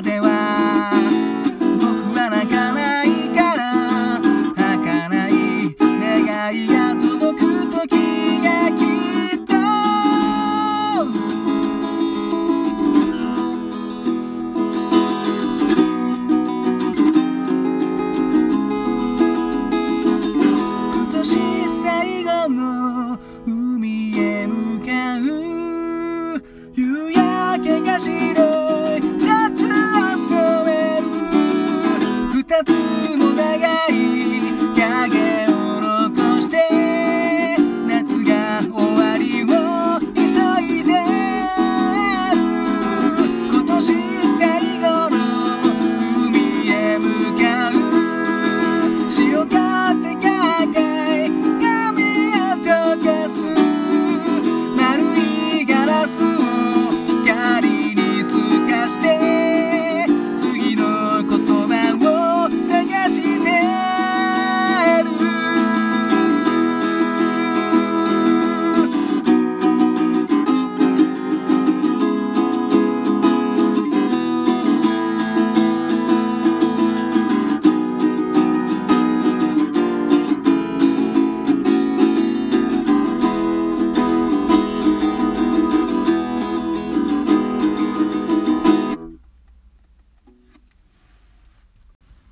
[0.00, 0.25] Deva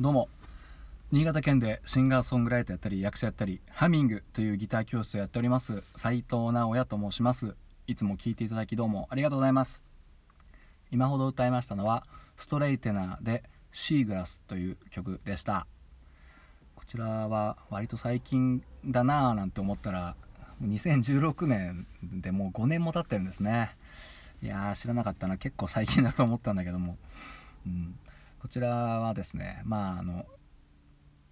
[0.00, 0.30] どうも。
[1.12, 7.54] 新潟県でシンガーソングライターやったり役者やったりハミングというギター教室をやっております斉藤直也と申します。
[7.86, 9.84] いつも聴いていただきどうもありがとうございます。
[10.90, 12.06] 今ほど歌いましたのは
[12.38, 15.66] ストレイテナーでシーグラスという曲でした。
[16.76, 20.16] こちらは割と最近だなぁなんて思ったら
[20.62, 23.76] 2016年でもう5年も経ってるんですね。
[24.42, 25.36] いやー知らなかったな。
[25.36, 26.96] 結構最近だと思ったんだけども、
[27.66, 27.98] うん、
[28.40, 30.26] こちらはですねまああの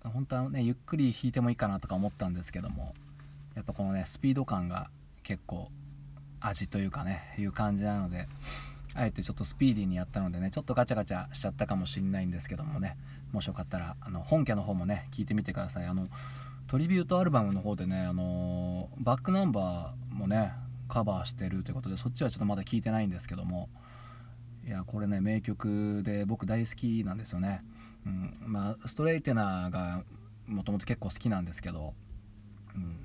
[0.04, 2.94] 本当はねゆっくり弾いてもいいかなとか思ったんですけども
[3.54, 4.90] やっぱこのねスピード感が
[5.22, 5.68] 結構
[6.40, 8.28] 味というかねいう感じなので
[8.94, 12.96] あえてちょっとスピーディーにやったのでねちょっとガチャガチャしちゃったかもしれないんですけどもね
[13.32, 15.86] もしよかったらあの本家の方もね聞いてみてください。
[15.86, 16.08] あの
[16.66, 20.52] トリビュートアルバムの方でねあのバックナンバーもね
[20.88, 23.68] カバーしてるということでそっちはちょっとまだ聞いてないんですけども
[24.68, 27.62] いやこれね名曲で僕大好きなんですよね、
[28.04, 30.04] うん、まあストレイテナーが
[30.46, 31.94] もともと結構好きなんですけど、
[32.74, 32.98] うん、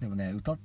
[0.00, 0.58] でもね歌っ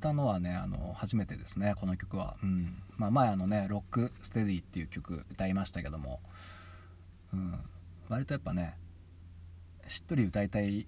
[0.00, 6.20] たのはねあの初めてですねこの曲は、うんまあ、前あのね「ロックステディ」っていう曲歌いましたけども、
[7.34, 7.60] うん、
[8.08, 8.78] 割とやっぱね
[9.86, 10.86] しっとり歌いたい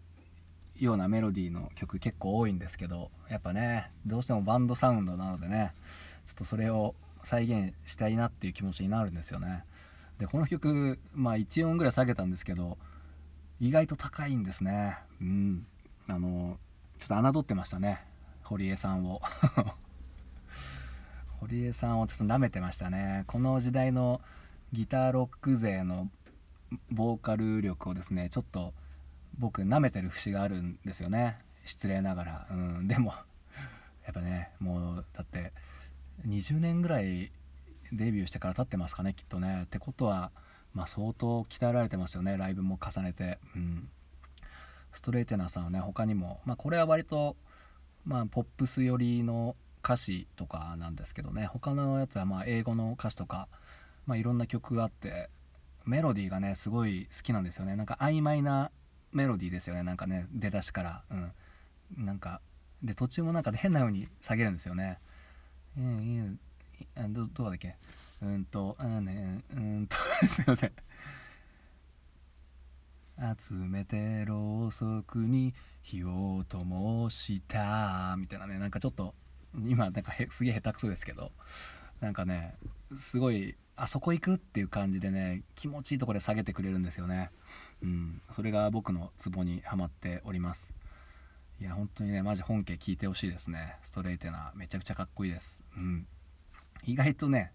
[0.76, 5.74] ようなメロディーの曲結構多いんですけどやっぱねどうしてもバンドサウンドなのでね
[6.24, 9.64] ちょっとそれを再現したいなっていう気持ちになるんですよね。
[10.18, 12.78] でこの曲まあ1音ぐらい下げたんですけど
[13.60, 14.98] 意外と高いんですね。
[15.20, 15.66] うん。
[16.08, 16.58] あの
[16.98, 18.04] ちょっと侮ってましたね。
[18.42, 19.20] 堀江さんを。
[21.40, 23.24] 堀江さんをちょっと舐めてましたね。
[23.26, 24.20] この時代の
[24.72, 26.10] ギターロック勢の
[26.90, 28.72] ボーカル力をですねちょっと
[29.38, 31.38] 僕舐めてる節があるんですよね。
[31.64, 32.46] 失礼ながら。
[32.50, 32.88] うん。
[32.88, 33.12] でも
[34.04, 35.52] やっぱねもうだって
[36.26, 37.32] 20年ぐらい
[37.92, 39.62] デビューしてから経ってますかねきっとね。
[39.64, 40.30] ってことは
[40.74, 42.36] まあ相当鍛えられてますよね。
[42.36, 43.38] ライブも重ねて。
[43.54, 43.88] うん。
[44.92, 47.36] ストレイテナーさんはね他にもまあこれは割と
[48.04, 51.46] まあポップス寄りの歌詞とかなんですけどね。
[51.46, 53.48] 他のやつはま英語の歌詞とか
[54.06, 55.28] まあいろんな曲があって
[55.84, 57.76] メロディーがねすごい好きなんですよね。
[57.76, 58.70] なんか曖昧な
[59.12, 59.82] メロディーですよね。
[59.82, 61.02] なんかね出だしから。
[61.10, 61.32] うん。
[62.04, 62.40] なんか
[62.82, 64.98] で途中もなんか変な風に下げるんですよね。
[65.76, 66.38] うん
[66.96, 67.76] うん、どどうだっけ？
[68.22, 69.96] うんとあねうんと
[70.26, 70.72] すいません。
[73.38, 79.14] 集めてろうそくに火を灯したみたいなねなんかちょっと
[79.54, 81.30] 今なんかすげえ下手くそですけど
[82.00, 82.56] なんかね
[82.96, 87.30] すごいあそこ行くっていう感じでね気持ちいいところで下げてくれるんですよね。
[87.82, 90.74] うんそれが僕のツボにはまっております。
[91.62, 93.76] いや本当にねマジ本家聞いてほしいですね。
[93.84, 95.62] ストレートなめちゃくちゃかっこいいです。
[95.76, 96.08] うん。
[96.84, 97.52] 意外とね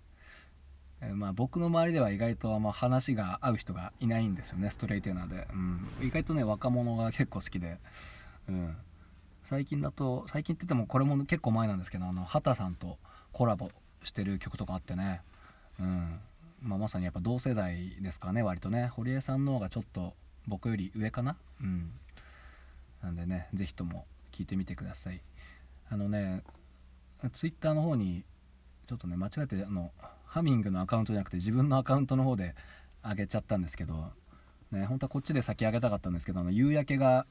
[1.14, 7.80] まあ僕の周りでは意外とあんま話が合う人がいないんですよねストレートナーで、うん、意外とね若者が結構好きで、
[8.48, 8.78] うん、
[9.44, 12.98] 最近だと最近って言ってもこれも結構前なんですけどあの畑さんと
[13.34, 13.70] コラボ
[14.04, 15.22] してる曲とかあってね、
[15.80, 16.20] うん。
[16.62, 18.88] まあ、まさにやっぱ同世代ですかね割とね。
[18.88, 20.14] 堀江さんの方がちょっと
[20.48, 21.36] 僕より上かな。
[21.62, 21.92] うん。
[23.02, 25.22] なんでね是非とも聞いてみてください。
[25.90, 26.44] あのね
[27.32, 28.24] ツイッターの方に
[28.88, 29.92] ちょっとね間違えてあの
[30.26, 32.56] ハミングのアカウントじゃなくて自分のアカウントの方で
[33.04, 34.12] 上げちゃったんですけど
[34.72, 37.26] ね本当はこっちで先上げたかったんですけどあの夕焼けが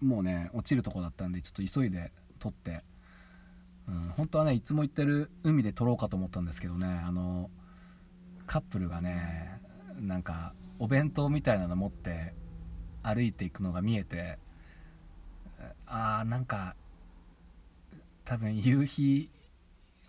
[0.00, 2.82] もうね落ちるとこだったんでちょっと急いで撮って、
[3.88, 7.50] うん、本当はねいつも行ってる海で撮ろうかと思ったんですけどねあの
[8.46, 9.60] カップルがね
[10.00, 12.34] なんかお弁当みたいなの持って
[13.02, 14.38] 歩いていくのが見えて
[15.86, 16.74] あーなんか
[18.24, 19.30] 多分夕日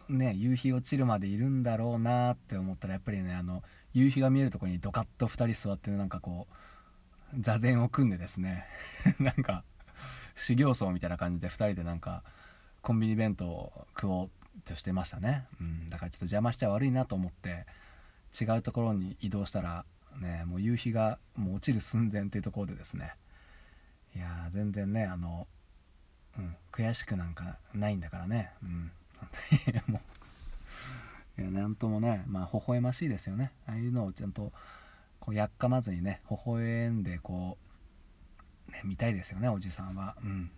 [0.10, 3.64] ね夕日落ちるまでいるんだろうなって思ったらやっぱりねあの
[3.94, 6.48] 夕日が見えるとこにドカッと2人座ってなんかこ
[7.34, 8.66] う座禅を組んでですね。
[9.20, 9.64] なんか
[10.36, 12.24] 修行僧みたいな感じで2人でなんか
[12.82, 14.30] コンビニ弁当を食おう
[14.66, 17.66] としてましたね、うん、だからちょっと邪魔しちゃ悪いなと思って
[18.40, 19.86] 違うところに移動したら
[20.20, 23.16] ねもう夕日がもう落ちる寸前っていうところでですね。
[24.16, 25.48] いや全然ねあの、
[26.38, 29.30] うん、悔しくなんかないんだからね、うん、本
[29.64, 30.02] 当にも
[31.38, 31.42] う。
[31.42, 33.52] いやなんともねまあ微笑ましいですよね。
[33.68, 34.52] ああいうのをちゃんと
[35.20, 37.58] こうやっかまずにね微笑んでこ
[38.70, 40.16] う、ね、見たいですよねおじさんは。
[40.24, 40.52] うん。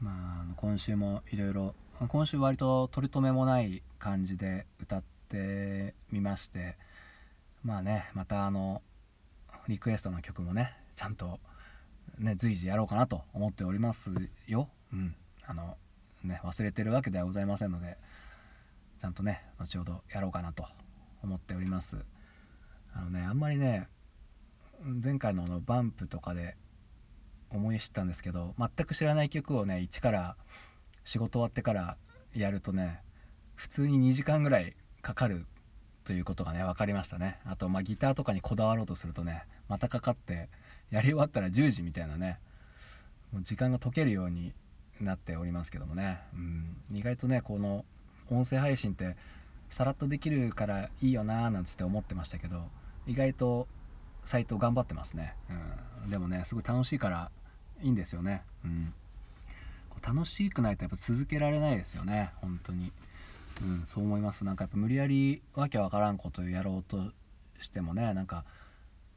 [0.00, 1.74] まあ今週もいろいろ
[2.08, 6.76] 今週割と取り留めもない感じで歌ってみまして。
[7.62, 8.80] まあねまたあの
[9.68, 11.40] リクエストの曲もねちゃんと
[12.18, 14.10] ね随時やろうかなと思っております
[14.46, 14.68] よ。
[14.92, 15.16] うん、
[15.46, 15.78] あの
[16.22, 17.96] ね忘れてるわけではございませんので
[19.00, 20.66] ちゃんとね後ほどやろうかなと
[21.22, 22.04] 思っております。
[22.92, 23.88] あのねあんまりね
[25.02, 26.58] 前回のあのバンプとかで
[27.48, 30.36] 思い知ったんですけど全く知らない曲をね一から
[31.04, 31.96] 仕事終わってから
[32.34, 33.00] やるとね
[33.54, 35.46] 普通に2時間ぐらいかかる
[36.04, 40.50] ということがね分かりましたねあとまあギターとかにこだわろうとするとねまたかかって
[40.90, 42.38] やり終わったら10時みたいなね
[43.32, 44.52] もう時間が解けるように
[45.00, 47.84] なっておりますけどもね、うん、意外とねこの
[48.30, 49.16] 音声配信って
[49.70, 52.64] さらっとできるからいいよなーなんつって思ってましたけど
[53.06, 53.68] 意外と
[54.24, 55.34] サイト頑張ってますね、
[56.04, 57.30] うん、でもねすごい楽しいから
[57.80, 58.92] いいんですよね、うん、
[60.02, 62.32] 楽しくないとやっぱ続けられないですよね。
[62.40, 62.92] 本当に、
[63.62, 64.44] うん、そう思います。
[64.44, 67.12] なんかやっぱ無理やりわけわからんことをやろうと
[67.60, 68.44] してもねなんか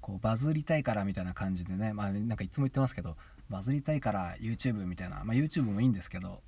[0.03, 3.15] こうバズりたいからみたいな感じでねまあなんかいつも言ってますけど
[3.50, 6.41] バズりたいから YouTube みたいな、まあ、YouTube もいいんですけど、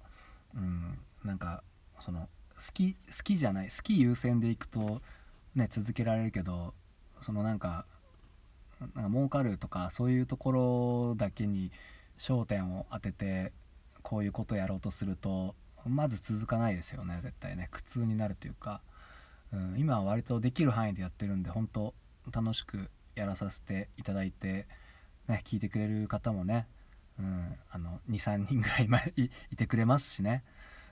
[0.54, 1.64] うん、なんか
[2.02, 5.02] その好き好きじゃない好き優先でいくと
[5.56, 6.74] ね続けられるけど
[7.22, 7.86] そのなんか
[8.80, 11.72] なんか儲かるとかそういうところだけに
[12.20, 13.54] 焦点を当てて
[14.02, 15.56] こういうことやろうとすると
[15.88, 17.70] まず続かないですよね絶対ね。
[17.72, 18.82] 苦痛になるというか、
[19.54, 21.94] うん、今は割とできる範囲でやってるんで本当
[22.34, 24.68] 楽しくやらさせていただいて、
[25.28, 26.68] ね、聞いてくれる方もね、
[27.20, 30.44] うん、あの23人ぐらいいいてくれますしね、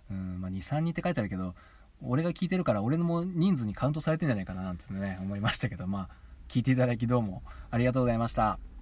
[0.10, 1.54] うんまあ、23人って書いてあるけど
[2.02, 6.10] 俺が聞いてるから俺のも人数にカウントされてんじゃないかななんてね思いましたけどまあ
[6.50, 8.73] 聞いていただきどうもありがとうございました。